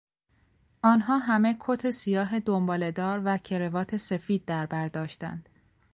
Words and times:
آنها 0.83 1.17
همه 1.17 1.57
کت 1.59 1.91
سیاه 1.91 2.39
دنباله 2.39 2.91
دار 2.91 3.21
و 3.25 3.37
کروات 3.37 3.97
سفید 3.97 4.45
در 4.45 4.65
بر 4.65 4.87
داشتند. 4.87 5.49